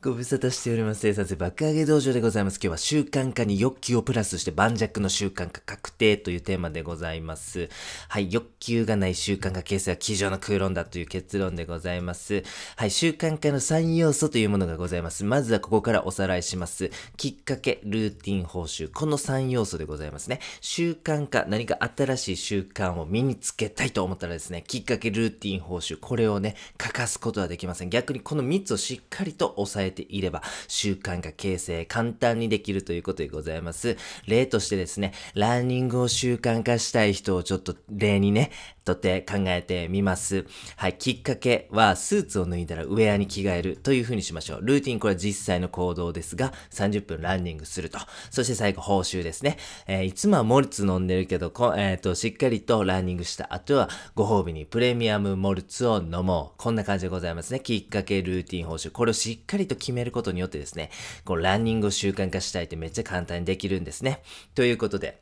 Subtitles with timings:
[0.00, 1.00] ご無沙汰しております。
[1.00, 2.58] 生産性爆上げ道場でございます。
[2.58, 7.68] 今日は習慣化に欲求をプラスして盤石の習慣化確定というテーマでございます。
[8.08, 12.44] はい、欲求がない習慣化形成は机上の空論だという結論でございます。
[12.76, 15.24] はい、習慣化の3要素というものがございます。
[15.24, 16.92] まずはここからおさらいします。
[17.16, 18.88] きっかけ、ルーティン、報酬。
[18.92, 20.38] この3要素でございますね。
[20.60, 25.98] 習慣化、何か新しい習慣を身につけたいと思ったらですね、きっかけ、ルーティン、報酬。
[25.98, 27.90] これをね、欠かすことはできません。
[27.90, 33.96] 逆にこの3つをしっかりと抑ええていれば、習慣化形成簡単にできるということでございます。
[34.26, 38.50] 例としてですね、ランニングを習慣化したい人をちょっと例にね、
[38.88, 40.46] とって考えてみます。
[40.76, 44.60] はい、きっかけは、スーツを脱いだらウェアに着替えるという風にしましょう。
[44.62, 47.98] ルーティン、これは実際の行動ですが、30分ランニングすると。
[48.30, 49.58] そして最後、報酬ですね。
[49.86, 56.62] えー、いつもはモルツ飲んでるけど、こえっ、ー、と、しっかりとランニングした後は、ご褒美にプレミアムモルツを飲もう。
[56.62, 57.60] こんな感じでございますね。
[57.60, 58.90] きっかけ、ルーティン、報酬。
[58.90, 60.90] これをしっかりと決めることによってですね、
[61.24, 64.22] こうランニングを習慣化したいってめっちゃ簡単にできるんですね。
[64.54, 65.20] ということで、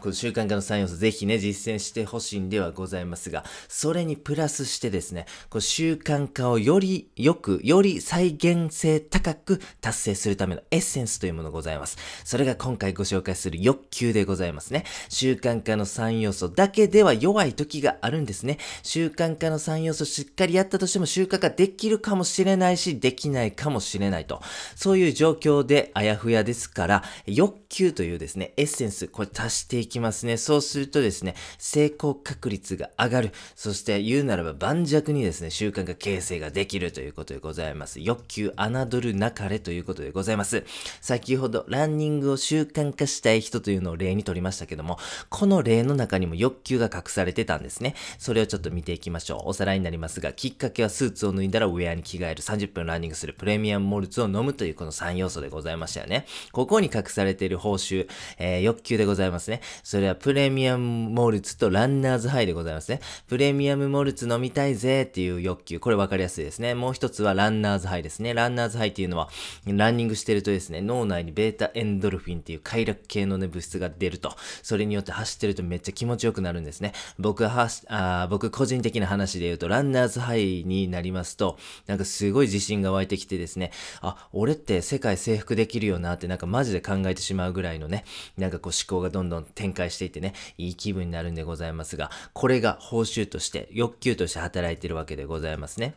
[0.00, 11.96] この習慣化の3要素ぜひね、実践してほしいんではございますが、それにプラスしてですね、こう習慣化をよりよく、より再現性高く達成するためのエッセンスというものございます。
[12.24, 14.84] それが今回ご紹介する欲求でございますね。
[15.08, 18.58] 習慣化の3要素だけでは弱い時があるんですね。
[18.82, 24.42] 習慣化の3要素しっかりやったとしても習慣化できるかもしれないし、できないかもしれないと。
[24.76, 30.36] そういう状況であやふやですから、欲求というですね、エッセンス、これ足していいきますね。
[30.36, 33.32] そうするとですね、成功確率が上がる。
[33.54, 38.00] そして言うならば盤石にですね、習慣化形成ができるということでございます。
[38.00, 40.64] 欲求侮るなかれということでございます。
[41.00, 47.94] 先ほどランニングを習慣化したい人というのを例にとりましたけども、この例の中にも欲求が隠されてたんですね。
[48.18, 49.48] それをちょっと見ていきましょう。
[49.50, 56.26] おさらいになりますが、きっかけはスーツを脱いだらウェアに着替える、30分ランニングする、プレミアムモルツを飲むというこの3要素でございましたよね。
[56.52, 59.60] ここに隠されている報酬、えー、欲求でございますね。
[59.82, 63.00] それはプレミアムモルツとランナーズハイでございますね。
[63.28, 65.80] プレミアムモルツ飲みたいぜっていう欲求。
[65.80, 66.74] これ分かりやすいですね。
[66.74, 68.34] もう一つはランナーズハイですね。
[68.34, 69.28] ランナーズハイっていうのは、
[69.66, 74.34] ランニングしてるとですね、脳内にベータエンドルフィンっていう快楽系のね、物質が出ると。
[74.62, 76.92] それによって走ってるとめっちゃ気持ちよくなるんですね。
[77.18, 83.70] 僕はあ僕個人的な話で言うと、ランナーズハイになりますと、なんかすごい自信が湧いてきてですね、
[84.00, 88.04] あ、俺って世界征服できるよなってなんかマジで考えてしまうぐらいのね、
[88.36, 95.94] なんかこう思考がどんどん展展開していてね、いい気分になるんでございますが、これが報酬として、欲求として働いてるわけでございますね。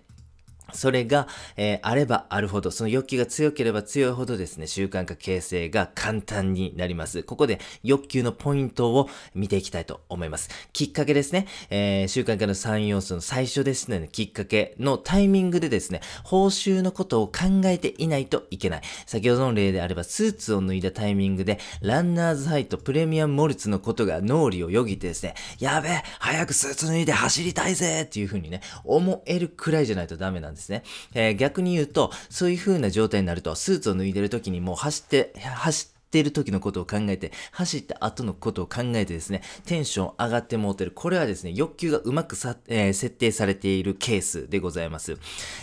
[0.73, 7.23] それが、えー、あればあるほど、その欲求が強ければ強いほどですね、習慣化形成が簡単になります。
[7.23, 10.50] ここで欲求のポイントを見ていきたいと思います。
[10.73, 18.81] きっかけですね、えー、習慣化の3要素の最初ですね、きっかけのタイミングでですね、報酬のことを考えていないといけない。
[19.05, 30.56] 先ほどの例であれば、スーツを脱いだタイミングで、ランナーズハイとプレミアムモルツのことが脳裏をよぎってですね、やべえ、早くスーツ脱いで走りたいぜっていう風にね、思えるくらいじゃないとダメなんです。
[30.57, 30.84] ですね。
[31.13, 40.91] えー、逆に言うと、そういう風な状態になると、スーツを脱いでる時にもう走って、走って、っている時のことを考えて、走った後のことを考えてですね、テンション上がってもうてる。
[40.91, 45.17] これはですね、欲求がうまくさ、えー、設定されているケースでございます。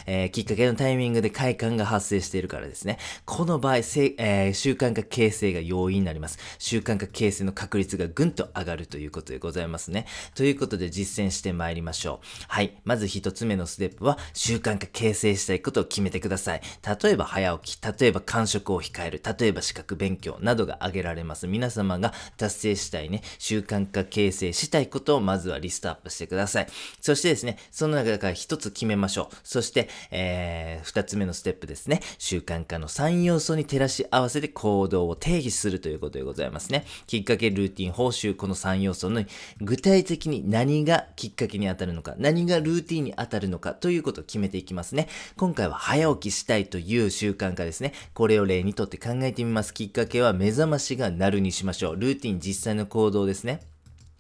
[0.07, 2.99] えー、きっかけのタイミングで快感が発生しているからですね。
[3.25, 6.39] この場合、せえー、習慣化形成が容易になります。
[6.59, 10.07] 習慣化形成の確率がぐんと上がるということでございますね。
[10.35, 12.27] ということで実践してまいりましょう。
[12.49, 12.77] はい。
[12.85, 16.61] まず一つ目のステップは、習慣化形成したいことを決めてください。
[17.03, 21.47] 例えば早起き、例えば間食を控える、例えば資格勉強、などが挙げられます。
[21.47, 26.67] 皆様が達成したいね、習慣化形成したいことをまずはリストアップしてください。
[27.01, 29.37] そしてですね、その中から一つ決めましょう。
[29.43, 36.85] そして、えー、二つ目のステップですね、習慣化の3要素に照らし合わせて行動を定義するということでございますね。
[37.07, 39.25] きっかけ、ルーティン、報酬、この3要素の
[39.61, 45.09] 具体的に何がきっかけに当たるのか、何がルーティンに当たるのかということを決めていきますね。
[45.37, 47.93] 今回は早起きしたいという習慣化ですね。
[48.15, 49.75] これを例にとって考えてみます。
[49.75, 51.97] きっかけはは目覚ましが鳴るにしましょう。
[51.97, 53.74] ルーティン実際の行動ですね。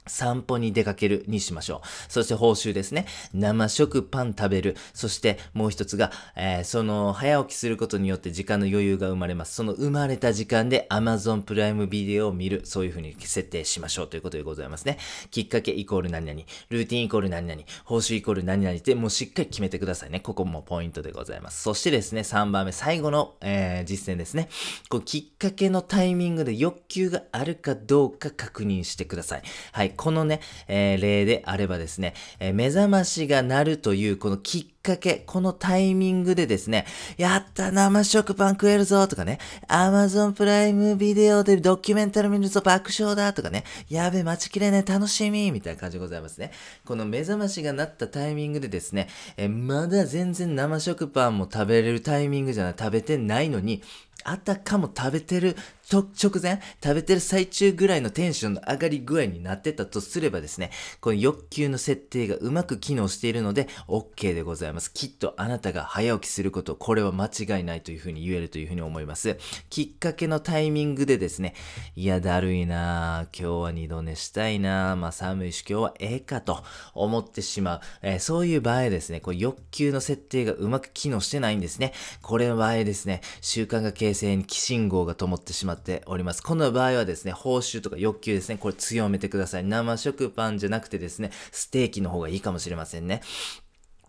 [0.07, 2.13] 散歩に出かけるにしましょう。
[2.13, 3.07] そして報酬ですね。
[3.33, 4.77] 生食パン食べる。
[4.93, 9.55] そしてもう一つが、えー、その早起きすることによって時間の余裕が生まれます。
[9.55, 12.63] その生まれた時間で Amazon プライムビデオを見る。
[12.65, 14.99] そういう風に設定しましょうということでございますね。
[15.31, 16.41] きっかけイコール何々。
[16.69, 17.63] ルーティンイコール何々。
[17.85, 20.21] 報酬イコール何々ってもうしっかり決めてくださいね。
[20.21, 21.63] ここもポイントでございます。
[21.63, 24.49] そしてですね、3番目、最後の、えー、実践ですね。
[24.89, 29.43] こうきっかけのタイミングで欲求があるかどうか確認してください。
[29.73, 29.94] はい。
[29.95, 36.87] このね、えー、例であればですね、えー、目覚ましが鳴るというこのきっかけ、このタイミングでですね、
[37.17, 39.39] やった生食パン食えるぞとかね、
[39.69, 46.53] Amazon プライムビデオでドキュメンタル見るぞ爆笑だとかね、やべ、待ちきれね楽しみみたいな感じでございますね。
[46.85, 53.83] この目覚ましが鳴ったタイミングでですね、えまだ全然生食パンも食べれるタイミングじゃない、食べてないのに、
[54.25, 55.55] あたかも食べてる
[55.91, 60.71] 直前、食べてる最中ぐらいのテンションの上がり具合になってたとすればですね、
[61.01, 64.93] この欲求の設定がうまく機能しているので OK でございます。
[64.93, 69.37] きっとあなたが早起きすること、これは間違いないというふうに言えるというふうに思います。
[69.69, 71.55] きっかけのタイミングでですね、
[71.97, 76.65] いや、だるいなぁ今日は二度寝したいなぁまあ寒いし今日はええかと
[76.95, 77.81] 思ってしまう。
[78.03, 81.93] えー、そういう場合ですね、こう欲求の設定がうまく機能してないんですね。
[82.23, 86.43] これの場合ですね、習慣が形成に起信号が灯ってしまうっております。
[86.43, 89.65] この場合はですね、報酬とか欲求ですね、これ強めてください。
[89.65, 93.21] 生食パンじゃなくてですね、ステーキの方がいいかもしれませんね。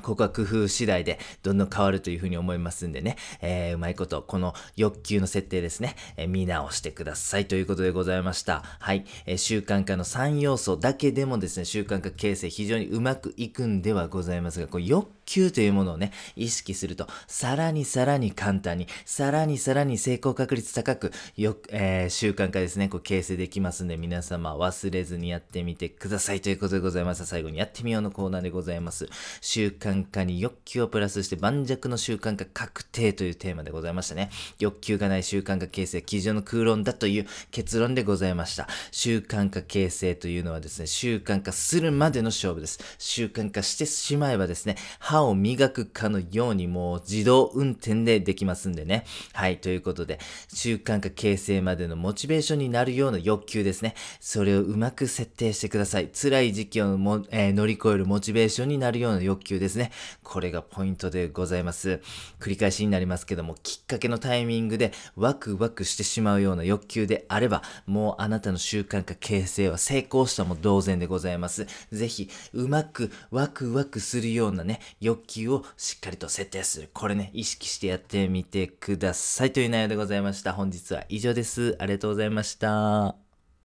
[0.01, 8.63] ここは工夫次第でどんどん変わるというふうに思いますんでね、えー、うまいこと、この欲求の設定ですね、えー、見直してくださいということでございました。
[8.79, 9.05] はい。
[9.25, 27.25] えー、習慣化の3要素だけでもですね、習慣化形成非常にうまくいくんではございますが、こう欲求というものをね、意識すると、さらにさらに簡単に、さらにさらに成功確率高く、よく、えー、習慣化ですね、こう形成できますんで、皆様忘れずにやってみてくださいということでございます。
[27.25, 29.07] 最後にやってみようのコーナーでございます。
[29.41, 34.29] 習慣化に欲求をプラスして盤石の習慣化確定というテーマでございましたね。
[34.59, 38.67] 欲求がない習慣化形成、基準の空論だという結論でございました。
[38.91, 42.79] 習慣化形成というのはですね、習慣化するまでの勝負です。
[42.97, 49.05] 習慣化してしまえばですね、歯を磨くかのようにもう自動運転でできますんでね。
[49.33, 50.19] はい、ということで、
[50.53, 53.95] 習慣化形成までのモチベーションになるような欲求ですね。
[54.19, 56.09] それをうまく設定してください。
[56.13, 59.91] 辛い時期をも、えー、乗り越えるモチベーションになるような欲求ですですね。
[60.23, 62.01] これがポイントでございます。
[62.39, 71.67] 繰り返しになりますけども、きっかけのタイミングでワクワクしてしまうような欲求であれば、もうあなたの習慣化形成は成功したも同然でございます。
[71.91, 76.89] ぜひ、うまくワクワクするようなね、欲求をしっかりと設定する。
[76.93, 80.53] これね、意識してやってみてくださいという内容でございました。
[80.53, 81.75] 本日は以上です。
[81.79, 83.24] ありがとうございました。